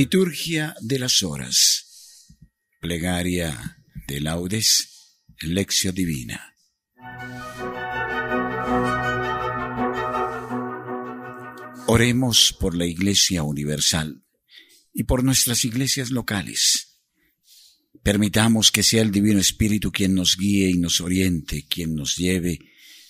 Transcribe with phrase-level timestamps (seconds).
[0.00, 2.28] Liturgia de las Horas.
[2.80, 5.16] Plegaria de laudes.
[5.40, 6.54] Lección Divina.
[11.88, 14.22] Oremos por la Iglesia Universal
[14.94, 17.00] y por nuestras iglesias locales.
[18.04, 22.60] Permitamos que sea el Divino Espíritu quien nos guíe y nos oriente, quien nos lleve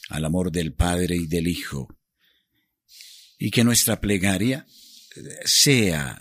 [0.08, 1.98] al amor del Padre y del Hijo,
[3.38, 4.66] y que nuestra plegaria
[5.44, 6.18] sea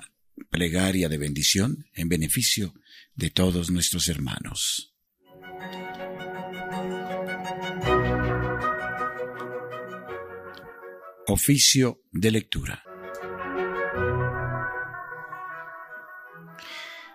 [0.50, 2.74] plegaria de bendición en beneficio
[3.16, 4.94] de todos nuestros hermanos.
[11.28, 12.84] Oficio de lectura.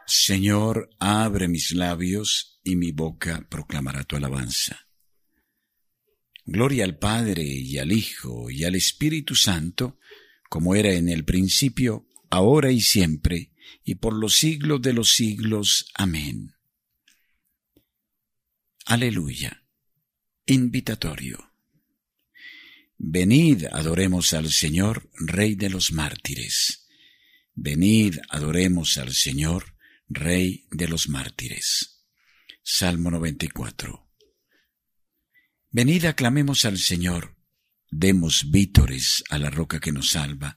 [0.07, 4.87] Señor, abre mis labios y mi boca proclamará tu alabanza.
[6.45, 9.99] Gloria al Padre y al Hijo y al Espíritu Santo,
[10.51, 13.53] como era en el principio, ahora y siempre,
[13.85, 15.91] y por los siglos de los siglos.
[15.95, 16.55] Amén.
[18.87, 19.63] Aleluya.
[20.47, 21.53] Invitatorio.
[22.97, 26.89] Venid, adoremos al Señor, Rey de los mártires.
[27.55, 29.77] Venid, adoremos al Señor,
[30.09, 32.03] Rey de los mártires.
[32.63, 34.09] Salmo 94.
[35.71, 37.37] Venid, aclamemos al Señor,
[37.91, 40.57] demos vítores a la roca que nos salva,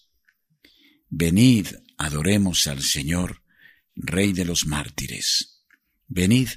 [1.13, 1.67] Venid,
[1.97, 3.43] adoremos al Señor,
[3.95, 5.61] Rey de los mártires.
[6.07, 6.47] Venid,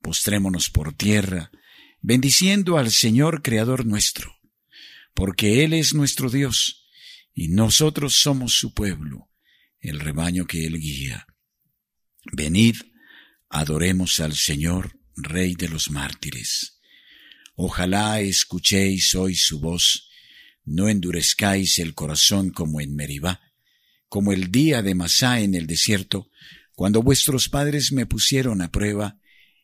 [0.00, 1.50] postrémonos por tierra,
[2.00, 4.34] bendiciendo al Señor Creador nuestro,
[5.12, 6.88] porque Él es nuestro Dios,
[7.34, 9.28] y nosotros somos su pueblo,
[9.80, 11.26] el rebaño que Él guía.
[12.32, 12.76] Venid,
[13.50, 16.80] adoremos al Señor, Rey de los mártires.
[17.54, 20.08] Ojalá escuchéis hoy su voz,
[20.64, 23.42] no endurezcáis el corazón como en Meribá,
[24.10, 26.30] como el día de Masá en el desierto,
[26.74, 29.18] cuando vuestros padres me pusieron a prueba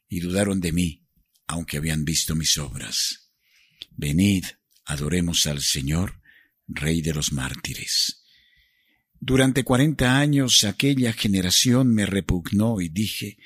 [0.09, 1.05] y dudaron de mí,
[1.49, 3.33] aunque habían visto mis obras.
[3.91, 4.45] Venid,
[4.85, 6.23] adoremos al Señor,
[6.69, 8.25] Rey de los mártires.
[9.19, 13.39] Durante cuarenta años aquella generación me repugnó y dije,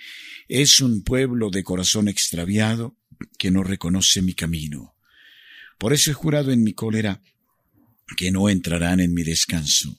[0.49, 2.99] es un pueblo de corazón extraviado
[3.38, 4.97] que no reconoce mi camino.
[5.78, 7.22] Por eso he jurado en mi cólera
[8.19, 9.99] que no entrarán en mi descanso.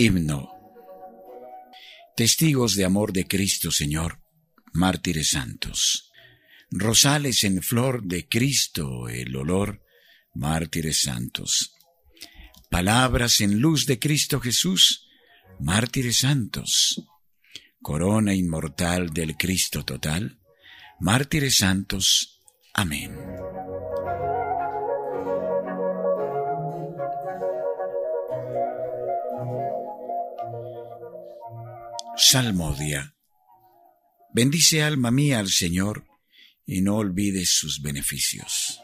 [0.00, 0.48] Himno.
[2.16, 4.22] Testigos de amor de Cristo Señor,
[4.72, 6.10] mártires santos.
[6.70, 9.84] Rosales en flor de Cristo el olor,
[10.34, 11.74] mártires santos.
[12.70, 15.06] Palabras en luz de Cristo Jesús,
[15.58, 17.04] mártires santos.
[17.82, 20.40] Corona inmortal del Cristo total,
[20.98, 22.40] mártires santos.
[22.72, 23.29] Amén.
[32.32, 33.16] Salmodia.
[34.32, 36.06] Bendice alma mía al Señor
[36.64, 38.80] y no olvides sus beneficios.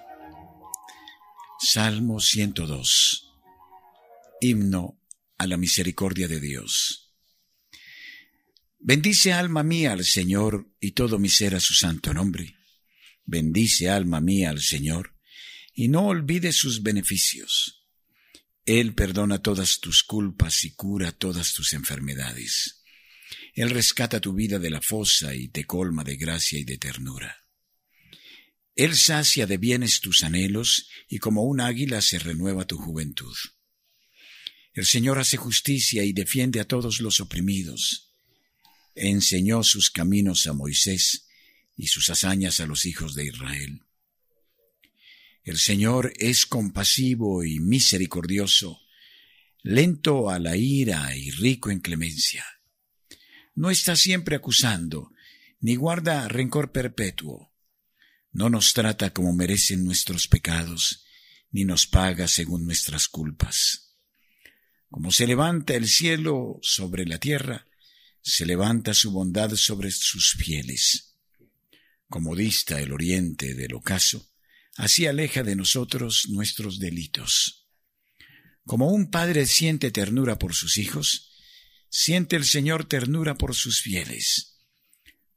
[1.61, 3.31] Salmo 102.
[4.41, 5.01] Himno
[5.39, 7.15] a la misericordia de Dios.
[8.81, 12.57] Bendice alma mía al Señor y todo mi ser a su santo nombre.
[13.25, 15.15] Bendice alma mía al Señor
[15.73, 17.87] y no olvides sus beneficios.
[18.65, 22.76] Él perdona todas tus culpas y cura todas tus enfermedades.
[23.57, 27.35] Él rescata tu vida de la fosa y te colma de gracia y de ternura.
[28.75, 33.35] Él sacia de bienes tus anhelos y como un águila se renueva tu juventud.
[34.75, 38.13] El Señor hace justicia y defiende a todos los oprimidos.
[38.95, 41.27] Enseñó sus caminos a Moisés
[41.79, 43.81] y sus hazañas a los hijos de Israel.
[45.45, 48.83] El Señor es compasivo y misericordioso,
[49.63, 52.45] lento a la ira y rico en clemencia.
[53.57, 55.13] No está siempre acusando,
[55.61, 57.53] ni guarda rencor perpetuo.
[58.31, 61.07] No nos trata como merecen nuestros pecados,
[61.51, 63.95] ni nos paga según nuestras culpas.
[64.91, 67.67] Como se levanta el cielo sobre la tierra,
[68.21, 71.17] se levanta su bondad sobre sus fieles.
[72.09, 74.31] Como dista el oriente del ocaso,
[74.77, 77.67] así aleja de nosotros nuestros delitos.
[78.67, 81.36] Como un padre siente ternura por sus hijos,
[81.91, 84.59] siente el Señor ternura por sus fieles,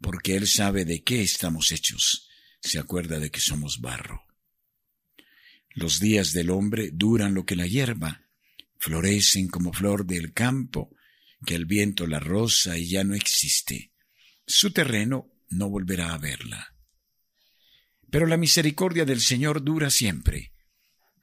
[0.02, 2.30] porque Él sabe de qué estamos hechos,
[2.62, 4.26] se acuerda de que somos barro.
[5.72, 8.26] Los días del hombre duran lo que la hierba,
[8.78, 10.96] florecen como flor del campo,
[11.46, 13.92] que el viento la roza y ya no existe.
[14.46, 16.76] Su terreno no volverá a verla.
[18.10, 20.54] Pero la misericordia del Señor dura siempre.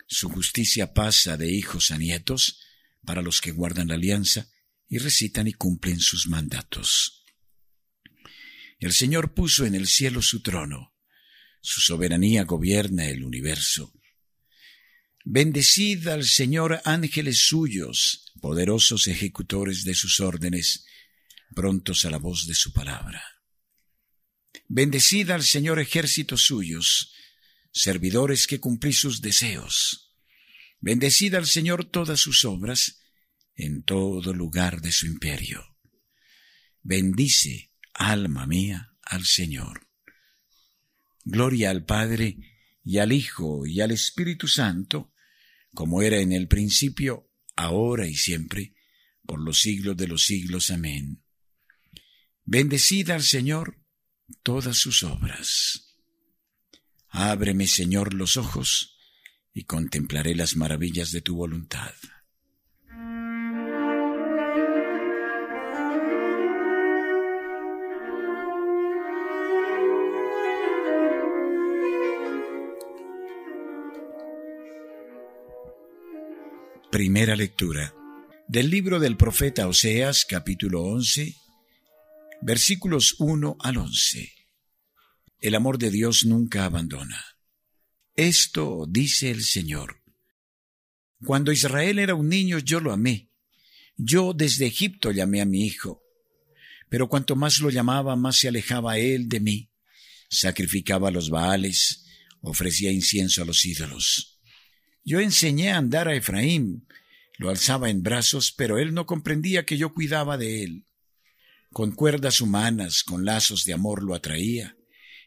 [0.07, 2.61] Su justicia pasa de hijos a nietos
[3.05, 4.49] para los que guardan la alianza
[4.89, 7.25] y recitan y cumplen sus mandatos.
[8.79, 10.95] El Señor puso en el cielo su trono,
[11.61, 13.93] su soberanía gobierna el universo.
[15.25, 20.85] Bendecid al Señor ángeles suyos, poderosos ejecutores de sus órdenes,
[21.55, 23.25] prontos a la voz de su palabra.
[24.69, 27.13] Bendecid al Señor ejércitos suyos,
[27.73, 30.15] servidores que cumplís sus deseos.
[30.81, 33.01] Bendecid al Señor todas sus obras
[33.57, 35.77] en todo lugar de su imperio.
[36.83, 39.89] Bendice, alma mía, al Señor.
[41.25, 42.37] Gloria al Padre,
[42.85, 45.13] y al Hijo, y al Espíritu Santo,
[45.75, 48.75] como era en el principio, ahora y siempre,
[49.27, 50.71] por los siglos de los siglos.
[50.71, 51.25] Amén.
[52.45, 53.83] Bendecida al Señor
[54.43, 55.97] todas sus obras.
[57.09, 58.97] Ábreme, Señor, los ojos,
[59.53, 61.95] y contemplaré las maravillas de tu voluntad.
[76.97, 77.95] Primera lectura
[78.49, 81.37] del libro del profeta Oseas capítulo 11
[82.41, 84.33] versículos 1 al 11.
[85.39, 87.23] El amor de Dios nunca abandona.
[88.15, 90.03] Esto dice el Señor.
[91.23, 93.31] Cuando Israel era un niño yo lo amé.
[93.99, 96.03] Yo desde Egipto llamé a mi hijo.
[96.89, 99.71] Pero cuanto más lo llamaba, más se alejaba él de mí.
[100.31, 102.07] Sacrificaba a los baales,
[102.41, 104.36] ofrecía incienso a los ídolos.
[105.09, 106.89] Yo enseñé a andar a Efraín,
[107.39, 110.87] lo alzaba en brazos, pero él no comprendía que yo cuidaba de él.
[111.73, 114.77] Con cuerdas humanas, con lazos de amor lo atraía.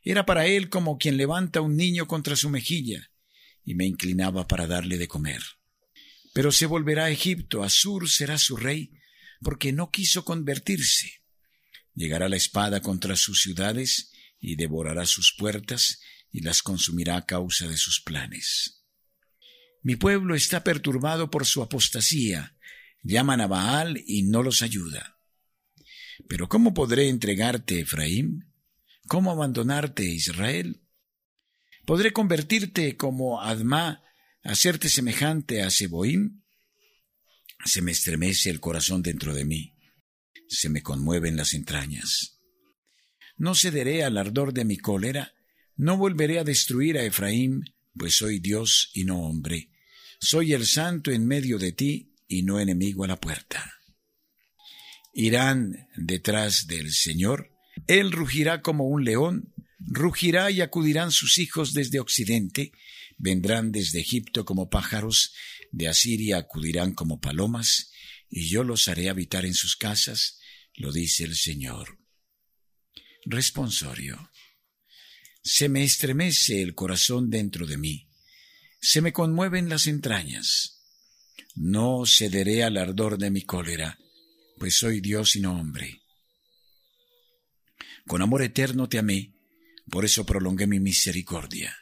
[0.04, 3.10] Era para él como quien levanta un niño contra su mejilla,
[3.64, 5.42] y me inclinaba para darle de comer.
[6.34, 8.92] Pero se volverá a Egipto, Asur será su rey,
[9.42, 11.22] porque no quiso convertirse.
[11.96, 14.12] Llegará la espada contra sus ciudades,
[14.42, 16.02] y devorará sus puertas,
[16.34, 18.79] y las consumirá a causa de sus planes.
[19.82, 22.56] Mi pueblo está perturbado por su apostasía.
[23.02, 25.20] Llaman a Baal y no los ayuda.
[26.28, 28.52] Pero ¿cómo podré entregarte, Efraín?
[29.08, 30.82] ¿Cómo abandonarte, Israel?
[31.86, 34.04] ¿Podré convertirte como Adma,
[34.44, 36.44] hacerte semejante a Seboim?
[37.66, 39.76] Se me estremece el corazón dentro de mí,
[40.48, 42.40] se me conmueven las entrañas.
[43.38, 45.34] No cederé al ardor de mi cólera,
[45.76, 47.64] no volveré a destruir a Efraín,
[48.00, 49.70] pues soy Dios y no hombre.
[50.22, 53.74] Soy el santo en medio de ti y no enemigo a la puerta.
[55.14, 57.52] Irán detrás del Señor,
[57.88, 62.72] Él rugirá como un león, rugirá y acudirán sus hijos desde occidente,
[63.18, 65.34] vendrán desde Egipto como pájaros,
[65.72, 67.92] de Asiria acudirán como palomas,
[68.30, 70.40] y yo los haré habitar en sus casas,
[70.76, 72.00] lo dice el Señor.
[73.26, 74.32] Responsorio.
[75.42, 78.08] Se me estremece el corazón dentro de mí.
[78.82, 80.80] Se me conmueven las entrañas.
[81.56, 83.98] No cederé al ardor de mi cólera,
[84.58, 86.02] pues soy Dios y no hombre.
[88.08, 89.34] Con amor eterno te amé,
[89.90, 91.76] por eso prolongué mi misericordia.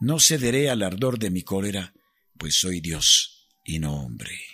[0.00, 1.94] No cederé al ardor de mi cólera,
[2.38, 4.53] pues soy Dios y no hombre.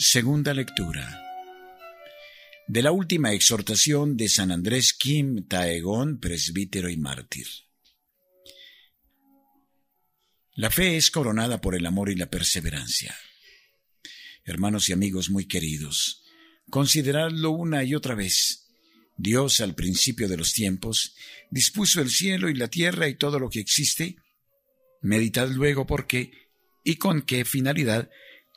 [0.00, 1.20] Segunda lectura
[2.68, 7.48] de la última exhortación de San Andrés Kim Taegón, presbítero y mártir.
[10.54, 13.12] La fe es coronada por el amor y la perseverancia.
[14.44, 16.22] Hermanos y amigos muy queridos,
[16.70, 18.68] consideradlo una y otra vez.
[19.16, 21.16] Dios al principio de los tiempos
[21.50, 24.14] dispuso el cielo y la tierra y todo lo que existe.
[25.02, 26.30] Meditad luego por qué
[26.84, 28.08] y con qué finalidad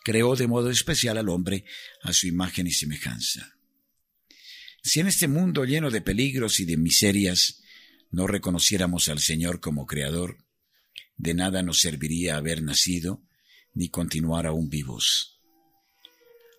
[0.04, 1.66] creó de modo especial al hombre
[2.02, 3.56] a su imagen y semejanza.
[4.84, 7.62] Si en este mundo lleno de peligros y de miserias
[8.10, 10.46] no reconociéramos al Señor como Creador,
[11.18, 13.24] de nada nos serviría haber nacido
[13.74, 15.40] ni continuar aún vivos.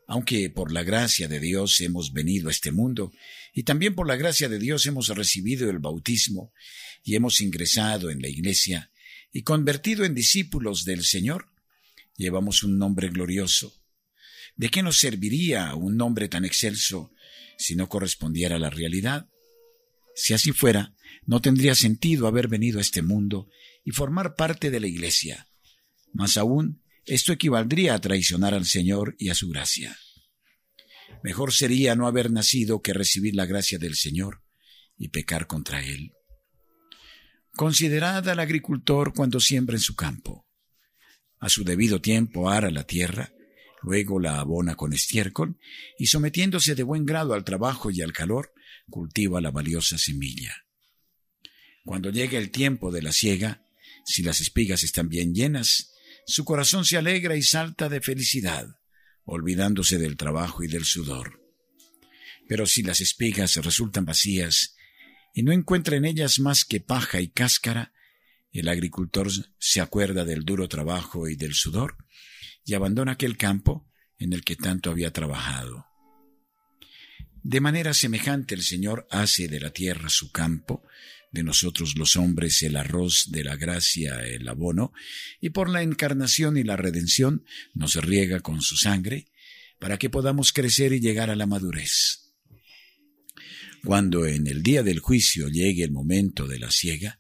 [0.07, 3.13] Aunque por la gracia de Dios hemos venido a este mundo,
[3.53, 6.53] y también por la gracia de Dios hemos recibido el bautismo
[7.03, 8.91] y hemos ingresado en la iglesia
[9.33, 11.52] y convertido en discípulos del Señor,
[12.17, 13.73] llevamos un nombre glorioso.
[14.57, 17.13] ¿De qué nos serviría un nombre tan excelso
[17.59, 19.29] si no correspondiera a la realidad?
[20.15, 23.49] Si así fuera, no tendría sentido haber venido a este mundo
[23.85, 25.47] y formar parte de la iglesia.
[26.13, 29.97] Más aún, esto equivaldría a traicionar al Señor y a su gracia.
[31.23, 34.43] Mejor sería no haber nacido que recibir la gracia del Señor
[34.99, 36.13] y pecar contra Él.
[37.55, 40.47] Considerad al agricultor cuando siembra en su campo.
[41.43, 43.33] A su debido tiempo ara la tierra,
[43.83, 45.59] luego la abona con estiércol
[45.99, 48.55] y sometiéndose de buen grado al trabajo y al calor,
[48.89, 50.55] cultiva la valiosa semilla.
[51.85, 53.67] Cuando llega el tiempo de la siega,
[54.05, 55.95] si las espigas están bien llenas,
[56.29, 58.69] su corazón se alegra y salta de felicidad,
[59.25, 61.43] olvidándose del trabajo y del sudor.
[62.49, 64.77] Pero si las espigas resultan vacías
[65.35, 67.92] y no encuentra en ellas más que paja y cáscara,
[68.61, 69.29] el agricultor
[69.59, 71.97] se acuerda del duro trabajo y del sudor
[72.65, 75.87] y abandona aquel campo en el que tanto había trabajado.
[77.43, 80.85] De manera semejante el Señor hace de la tierra su campo,
[81.33, 84.93] de nosotros los hombres el arroz de la gracia, el abono,
[85.41, 87.45] y por la encarnación y la redención
[87.75, 89.27] nos riega con su sangre,
[89.81, 92.35] para que podamos crecer y llegar a la madurez.
[93.85, 97.19] Cuando en el día del juicio llegue el momento de la siega,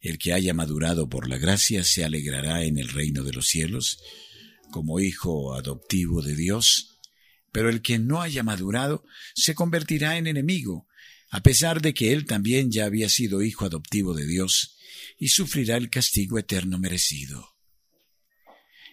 [0.00, 3.98] el que haya madurado por la gracia se alegrará en el reino de los cielos,
[4.70, 7.00] como hijo adoptivo de Dios,
[7.52, 10.86] pero el que no haya madurado se convertirá en enemigo,
[11.30, 14.76] a pesar de que él también ya había sido hijo adoptivo de Dios,
[15.18, 17.56] y sufrirá el castigo eterno merecido.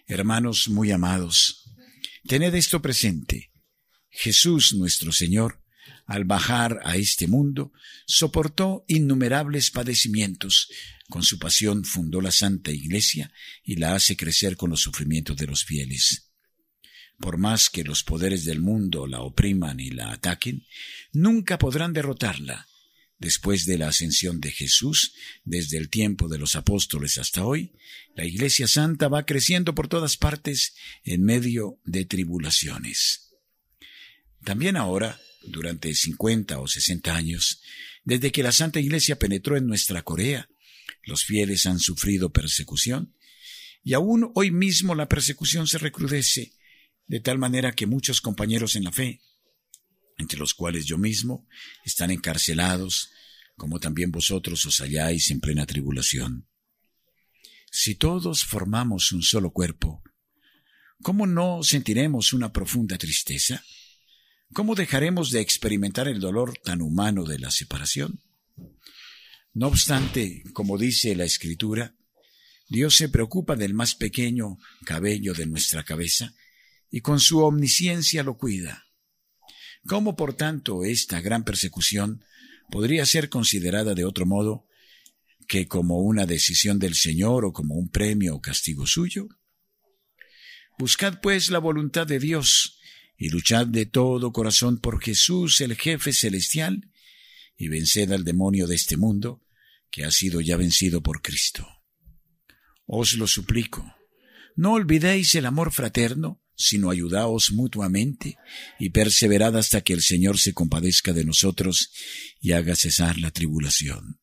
[0.06, 1.64] Hermanos muy amados,
[2.26, 3.52] tened esto presente.
[4.10, 5.62] Jesús nuestro Señor,
[6.06, 7.72] al bajar a este mundo,
[8.06, 10.68] soportó innumerables padecimientos,
[11.08, 13.32] con su pasión fundó la Santa Iglesia
[13.62, 16.30] y la hace crecer con los sufrimientos de los fieles.
[17.18, 20.66] Por más que los poderes del mundo la opriman y la ataquen,
[21.12, 22.66] nunca podrán derrotarla.
[23.18, 27.72] Después de la ascensión de Jesús, desde el tiempo de los apóstoles hasta hoy,
[28.14, 33.30] la Iglesia Santa va creciendo por todas partes en medio de tribulaciones.
[34.44, 37.62] También ahora, durante cincuenta o sesenta años,
[38.04, 40.48] desde que la Santa Iglesia penetró en nuestra Corea,
[41.06, 43.14] los fieles han sufrido persecución,
[43.82, 46.52] y aún hoy mismo la persecución se recrudece
[47.06, 49.22] de tal manera que muchos compañeros en la fe,
[50.18, 51.46] entre los cuales yo mismo,
[51.84, 53.10] están encarcelados,
[53.56, 56.48] como también vosotros os halláis en plena tribulación.
[57.70, 60.02] Si todos formamos un solo cuerpo,
[61.02, 63.64] ¿cómo no sentiremos una profunda tristeza?
[64.52, 68.20] ¿Cómo dejaremos de experimentar el dolor tan humano de la separación?
[69.56, 71.94] No obstante, como dice la Escritura,
[72.68, 76.34] Dios se preocupa del más pequeño cabello de nuestra cabeza
[76.90, 78.84] y con su omnisciencia lo cuida.
[79.86, 82.22] ¿Cómo, por tanto, esta gran persecución
[82.70, 84.66] podría ser considerada de otro modo
[85.48, 89.26] que como una decisión del Señor o como un premio o castigo suyo?
[90.78, 92.78] Buscad pues la voluntad de Dios
[93.16, 96.90] y luchad de todo corazón por Jesús, el jefe celestial,
[97.56, 99.40] y venced al demonio de este mundo,
[99.96, 101.66] que ha sido ya vencido por Cristo.
[102.84, 103.96] Os lo suplico,
[104.54, 108.36] no olvidéis el amor fraterno, sino ayudaos mutuamente
[108.78, 111.92] y perseverad hasta que el Señor se compadezca de nosotros
[112.42, 114.20] y haga cesar la tribulación.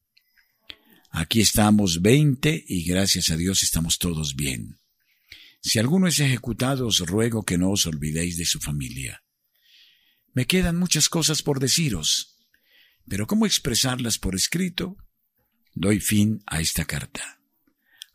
[1.10, 4.78] Aquí estamos veinte y gracias a Dios estamos todos bien.
[5.64, 9.24] Si alguno es ejecutado, os ruego que no os olvidéis de su familia.
[10.34, 12.38] Me quedan muchas cosas por deciros,
[13.10, 14.98] pero ¿cómo expresarlas por escrito?
[15.76, 17.40] Doy fin a esta carta.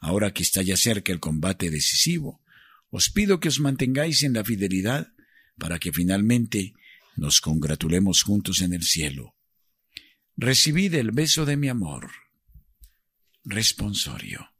[0.01, 2.41] Ahora que está ya cerca el combate decisivo,
[2.91, 5.13] os pido que os mantengáis en la fidelidad
[5.59, 6.75] para que finalmente
[7.17, 9.35] nos congratulemos juntos en el cielo.
[10.37, 12.11] Recibid el beso de mi amor.
[13.45, 14.53] Responsorio.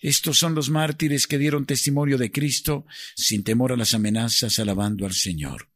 [0.00, 2.84] Estos son los mártires que dieron testimonio de Cristo
[3.14, 5.70] sin temor a las amenazas, alabando al Señor.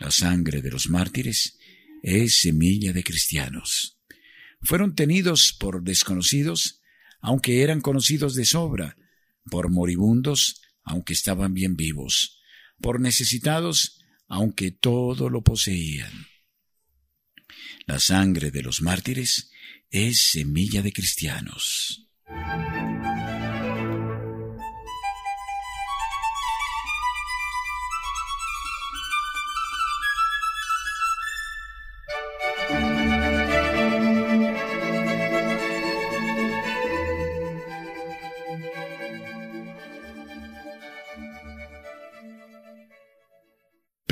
[0.00, 1.58] La sangre de los mártires
[2.02, 3.98] es semilla de cristianos.
[4.64, 6.80] Fueron tenidos por desconocidos,
[7.20, 8.96] aunque eran conocidos de sobra,
[9.50, 12.40] por moribundos, aunque estaban bien vivos,
[12.80, 16.12] por necesitados, aunque todo lo poseían.
[17.86, 19.50] La sangre de los mártires
[19.90, 22.08] es semilla de cristianos.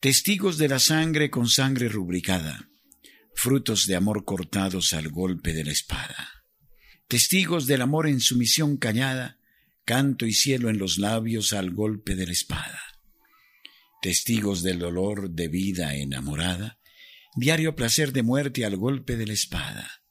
[0.00, 2.70] testigos de la sangre con sangre rubricada,
[3.34, 6.46] frutos de amor cortados al golpe de la espada,
[7.06, 9.38] testigos del amor en sumisión callada,
[9.84, 12.80] canto y cielo en los labios al golpe de la espada,
[14.00, 16.78] testigos del dolor de vida enamorada,
[17.36, 20.02] diario placer de muerte al golpe de la espada,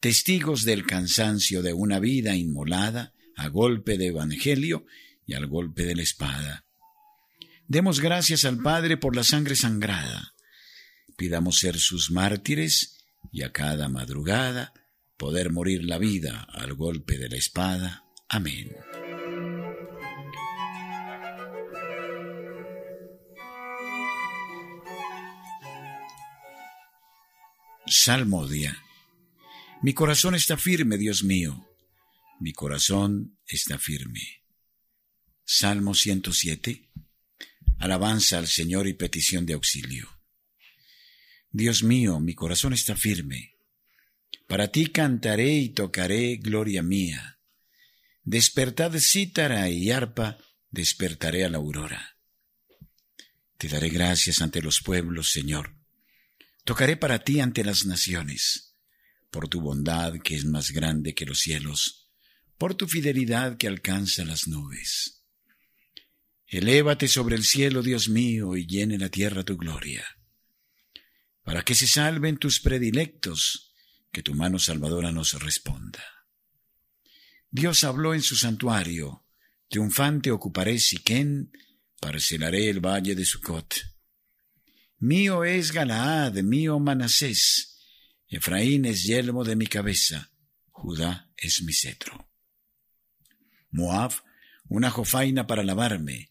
[0.00, 4.86] testigos del cansancio de una vida inmolada a golpe de evangelio
[5.26, 6.65] y al golpe de la espada,
[7.68, 10.34] Demos gracias al Padre por la sangre sangrada.
[11.16, 12.98] Pidamos ser sus mártires
[13.32, 14.72] y a cada madrugada
[15.16, 18.04] poder morir la vida al golpe de la espada.
[18.28, 18.70] Amén.
[27.86, 28.80] Salmodia.
[29.82, 31.66] Mi corazón está firme, Dios mío.
[32.38, 34.44] Mi corazón está firme.
[35.44, 36.86] Salmo 107
[37.78, 40.08] alabanza al Señor y petición de auxilio.
[41.50, 43.56] Dios mío, mi corazón está firme.
[44.46, 47.38] Para ti cantaré y tocaré gloria mía.
[48.22, 50.38] Despertad cítara y arpa,
[50.70, 52.16] despertaré a la aurora.
[53.58, 55.74] Te daré gracias ante los pueblos, Señor.
[56.64, 58.76] Tocaré para ti ante las naciones,
[59.30, 62.10] por tu bondad que es más grande que los cielos,
[62.58, 65.22] por tu fidelidad que alcanza las nubes.
[66.48, 70.04] Elévate sobre el cielo, Dios mío, y llene la tierra tu gloria.
[71.42, 73.74] Para que se salven tus predilectos,
[74.12, 76.04] que tu mano salvadora nos responda.
[77.50, 79.26] Dios habló en su santuario,
[79.68, 81.50] triunfante ocuparé Siquén,
[82.00, 83.74] parcelaré el valle de Sucot.
[84.98, 87.76] Mío es Galaad, mío Manasés,
[88.28, 90.30] Efraín es yelmo de mi cabeza,
[90.70, 92.30] Judá es mi cetro.
[93.70, 94.12] Moab,
[94.68, 96.30] una jofaina para lavarme,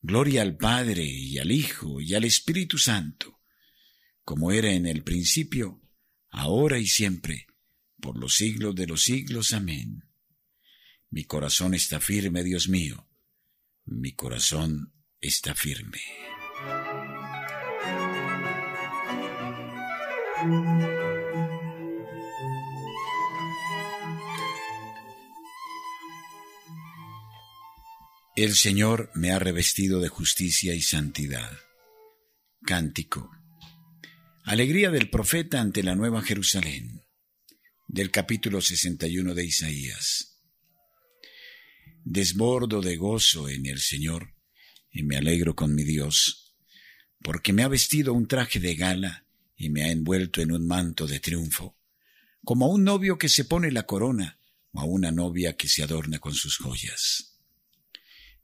[0.00, 3.40] Gloria al Padre y al Hijo y al Espíritu Santo,
[4.24, 5.82] como era en el principio,
[6.30, 7.46] ahora y siempre,
[8.00, 9.52] por los siglos de los siglos.
[9.52, 10.04] Amén.
[11.10, 13.08] Mi corazón está firme, Dios mío,
[13.84, 16.00] mi corazón está firme.
[28.40, 31.58] El Señor me ha revestido de justicia y santidad.
[32.64, 33.32] Cántico.
[34.44, 37.02] Alegría del profeta ante la nueva Jerusalén.
[37.88, 40.38] Del capítulo 61 de Isaías.
[42.04, 44.36] Desbordo de gozo en el Señor
[44.92, 46.54] y me alegro con mi Dios,
[47.24, 51.08] porque me ha vestido un traje de gala y me ha envuelto en un manto
[51.08, 51.76] de triunfo,
[52.44, 54.38] como a un novio que se pone la corona
[54.70, 57.27] o a una novia que se adorna con sus joyas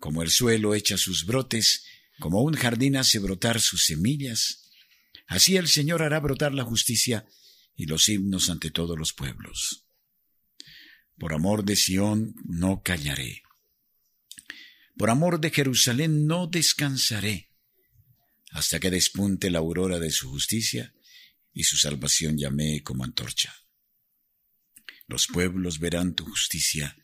[0.05, 1.87] como el suelo echa sus brotes,
[2.19, 4.71] como un jardín hace brotar sus semillas,
[5.27, 7.27] así el Señor hará brotar la justicia
[7.75, 9.87] y los himnos ante todos los pueblos.
[11.17, 13.45] Por amor de Sión no callaré.
[14.99, 17.49] Por amor de Jerusalén no descansaré,
[18.51, 20.93] hasta que despunte la aurora de su justicia
[21.55, 23.55] y su salvación llamé como antorcha.
[25.07, 26.95] Los pueblos verán tu justicia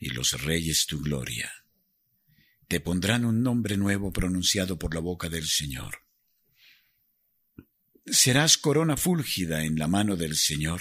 [0.00, 1.59] y los reyes tu gloria.
[2.70, 6.04] Te pondrán un nombre nuevo pronunciado por la boca del Señor.
[8.06, 10.80] Serás corona fúlgida en la mano del Señor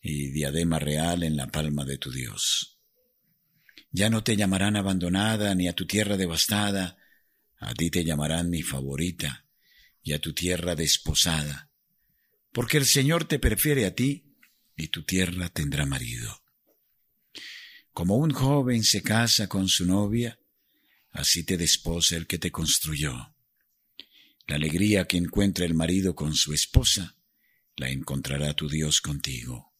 [0.00, 2.78] y diadema real en la palma de tu Dios.
[3.90, 6.96] Ya no te llamarán abandonada ni a tu tierra devastada,
[7.58, 9.46] a ti te llamarán mi favorita
[10.00, 11.72] y a tu tierra desposada,
[12.52, 14.36] porque el Señor te prefiere a ti
[14.76, 16.40] y tu tierra tendrá marido.
[17.90, 20.38] Como un joven se casa con su novia,
[21.14, 23.34] así te desposa el que te construyó.
[24.46, 27.16] La alegría que encuentra el marido con su esposa,
[27.76, 29.72] la encontrará tu Dios contigo.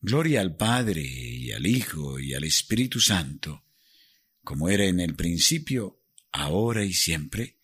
[0.00, 3.64] Gloria al Padre y al Hijo y al Espíritu Santo,
[4.42, 7.58] como era en el principio, ahora y siempre,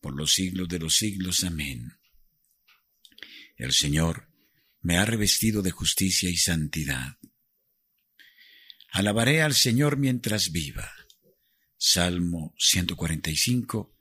[0.00, 1.44] por los siglos de los siglos.
[1.44, 1.92] Amén.
[3.56, 4.28] El Señor
[4.80, 7.18] me ha revestido de justicia y santidad.
[8.90, 10.90] Alabaré al Señor mientras viva.
[11.88, 13.94] Salmo 145.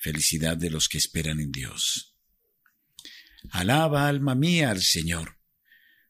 [0.00, 2.16] Felicidad de los que esperan en Dios.
[3.50, 5.38] Alaba, alma mía, al Señor.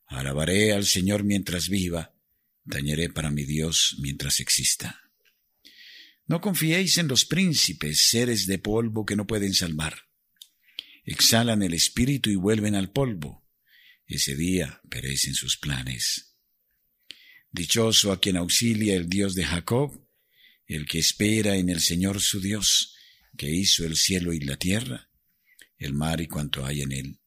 [0.07, 2.15] Alabaré al Señor mientras viva.
[2.65, 5.03] Dañaré para mi Dios mientras exista.
[6.29, 9.95] No confiéis en los príncipes, seres de polvo que no pueden salvar.
[11.05, 13.47] Exhalan el espíritu y vuelven al polvo.
[14.07, 16.39] Ese día perecen sus planes.
[17.51, 20.02] Dichoso a quien auxilia el Dios de Jacob,
[20.75, 22.95] el que espera en el Señor su Dios,
[23.37, 25.11] que hizo el cielo y la tierra,
[25.79, 27.19] el mar y cuanto hay en él,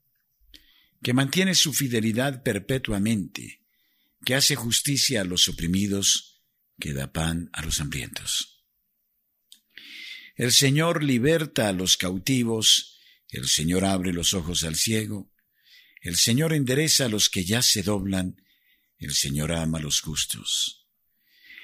[1.04, 3.62] que mantiene su fidelidad perpetuamente,
[4.24, 6.42] que hace justicia a los oprimidos,
[6.80, 8.64] que da pan a los hambrientos.
[10.36, 15.32] El Señor liberta a los cautivos, el Señor abre los ojos al ciego,
[16.02, 18.42] el Señor endereza a los que ya se doblan,
[18.98, 20.85] el Señor ama a los justos.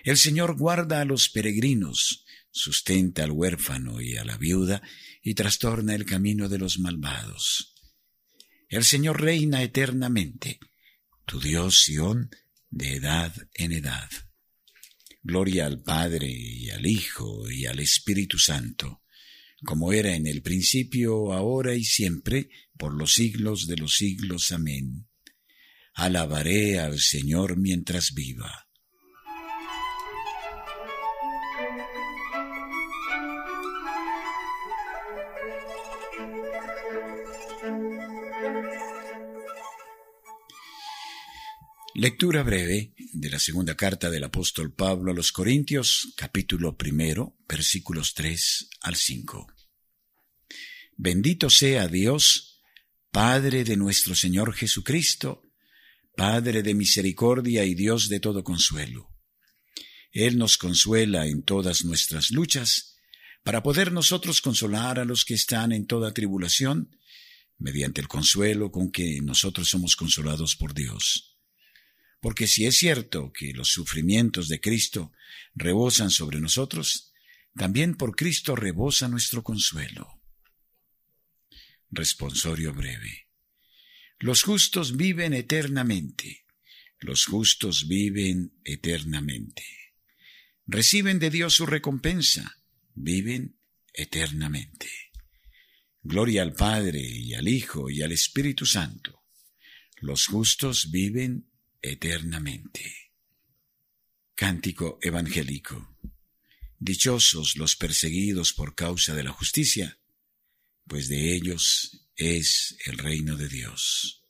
[0.03, 4.81] El Señor guarda a los peregrinos, sustenta al huérfano y a la viuda,
[5.21, 7.75] y trastorna el camino de los malvados.
[8.67, 10.59] El Señor reina eternamente,
[11.25, 12.31] tu Dios Sión,
[12.69, 14.09] de edad en edad.
[15.21, 19.03] Gloria al Padre y al Hijo y al Espíritu Santo,
[19.63, 24.51] como era en el principio, ahora y siempre, por los siglos de los siglos.
[24.51, 25.07] Amén.
[25.93, 28.70] Alabaré al Señor mientras viva.
[41.93, 48.13] Lectura breve de la segunda carta del apóstol Pablo a los Corintios, capítulo primero, versículos
[48.13, 49.47] 3 al 5.
[50.95, 52.61] Bendito sea Dios,
[53.11, 55.43] Padre de nuestro Señor Jesucristo,
[56.15, 59.09] Padre de misericordia y Dios de todo consuelo.
[60.13, 62.95] Él nos consuela en todas nuestras luchas,
[63.43, 66.97] para poder nosotros consolar a los que están en toda tribulación,
[67.57, 71.30] mediante el consuelo con que nosotros somos consolados por Dios
[72.21, 75.11] porque si es cierto que los sufrimientos de Cristo
[75.55, 77.11] rebosan sobre nosotros,
[77.55, 80.21] también por Cristo rebosa nuestro consuelo.
[81.89, 83.27] Responsorio breve.
[84.19, 86.45] Los justos viven eternamente.
[86.99, 89.65] Los justos viven eternamente.
[90.67, 92.55] Reciben de Dios su recompensa.
[92.93, 93.57] Viven
[93.93, 94.87] eternamente.
[96.03, 99.23] Gloria al Padre y al Hijo y al Espíritu Santo.
[99.97, 101.50] Los justos viven
[101.81, 103.11] eternamente.
[104.35, 105.97] Cántico evangélico.
[106.79, 109.99] Dichosos los perseguidos por causa de la justicia,
[110.87, 114.23] pues de ellos es el reino de Dios.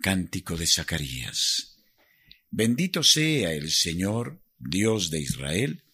[0.00, 1.78] Cántico de Zacarías.
[2.50, 5.84] Bendito sea el Señor, Dios de Israel,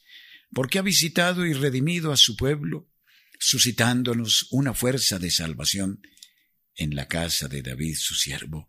[0.53, 2.91] porque ha visitado y redimido a su pueblo,
[3.39, 6.03] suscitándonos una fuerza de salvación
[6.77, 8.69] en la casa de David su siervo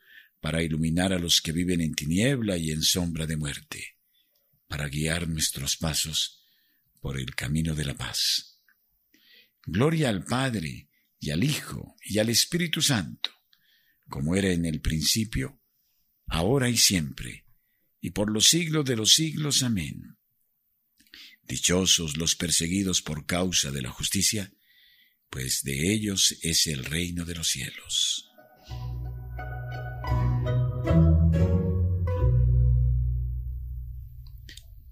[0.41, 3.95] para iluminar a los que viven en tiniebla y en sombra de muerte,
[4.67, 6.43] para guiar nuestros pasos
[6.99, 8.59] por el camino de la paz.
[9.63, 13.29] Gloria al Padre, y al Hijo, y al Espíritu Santo,
[14.09, 15.61] como era en el principio,
[16.25, 17.45] ahora y siempre,
[18.01, 19.61] y por los siglos de los siglos.
[19.61, 20.17] Amén.
[21.43, 24.51] Dichosos los perseguidos por causa de la justicia,
[25.29, 28.30] pues de ellos es el reino de los cielos.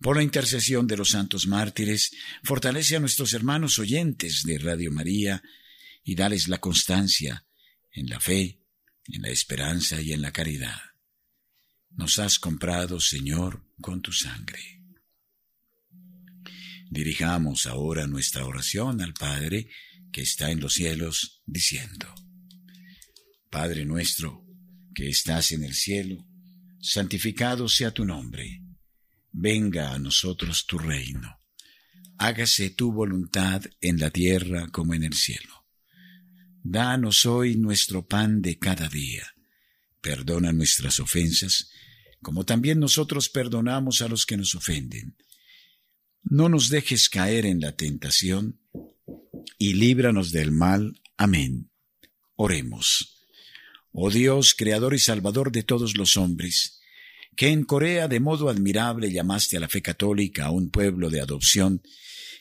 [0.00, 2.12] Por la intercesión de los santos mártires,
[2.44, 5.42] fortalece a nuestros hermanos oyentes de Radio María
[6.04, 7.44] y dales la constancia
[7.92, 8.60] en la fe,
[9.06, 10.78] en la esperanza y en la caridad
[11.98, 14.80] nos has comprado, Señor, con tu sangre.
[16.88, 19.68] Dirijamos ahora nuestra oración al Padre
[20.12, 22.14] que está en los cielos, diciendo,
[23.50, 24.46] Padre nuestro,
[24.94, 26.24] que estás en el cielo,
[26.80, 28.62] santificado sea tu nombre,
[29.40, 31.38] venga a nosotros tu reino,
[32.18, 35.64] hágase tu voluntad en la tierra como en el cielo.
[36.64, 39.32] Danos hoy nuestro pan de cada día,
[40.00, 41.70] perdona nuestras ofensas,
[42.20, 45.16] como también nosotros perdonamos a los que nos ofenden.
[46.24, 48.60] No nos dejes caer en la tentación,
[49.56, 51.00] y líbranos del mal.
[51.16, 51.70] Amén.
[52.34, 53.24] Oremos.
[53.92, 56.77] Oh Dios, Creador y Salvador de todos los hombres,
[57.38, 61.20] que en Corea de modo admirable llamaste a la fe católica a un pueblo de
[61.20, 61.82] adopción,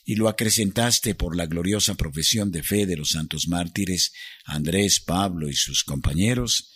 [0.03, 4.12] y lo acrecentaste por la gloriosa profesión de fe de los santos mártires
[4.45, 6.73] Andrés, Pablo y sus compañeros,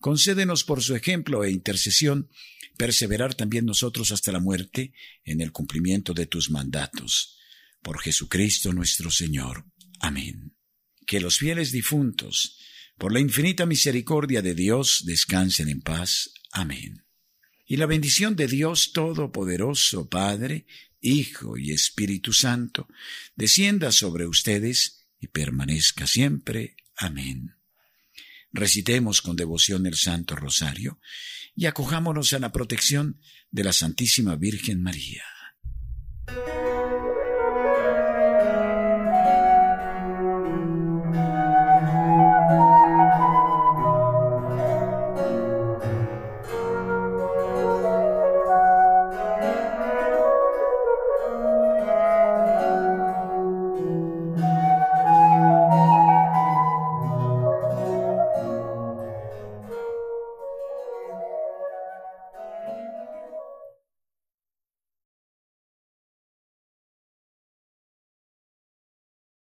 [0.00, 2.30] Concédenos por su ejemplo e intercesión
[2.78, 7.36] perseverar también nosotros hasta la muerte en el cumplimiento de tus mandatos.
[7.82, 9.66] Por Jesucristo nuestro Señor.
[10.00, 10.56] Amén.
[11.06, 12.58] Que los fieles difuntos,
[12.96, 16.32] por la infinita misericordia de Dios, descansen en paz.
[16.50, 17.04] Amén.
[17.70, 20.66] Y la bendición de Dios Todopoderoso, Padre,
[21.00, 22.88] Hijo y Espíritu Santo,
[23.36, 26.74] descienda sobre ustedes y permanezca siempre.
[26.96, 27.54] Amén
[28.52, 31.00] recitemos con devoción el Santo Rosario
[31.54, 35.24] y acojámonos a la protección de la Santísima Virgen María.